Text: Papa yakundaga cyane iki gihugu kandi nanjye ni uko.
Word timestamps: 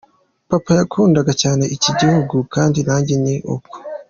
Papa 0.49 0.71
yakundaga 0.79 1.31
cyane 1.41 1.63
iki 1.75 1.91
gihugu 1.99 2.35
kandi 2.53 2.79
nanjye 2.87 3.13
ni 3.23 3.35
uko. 3.55 3.73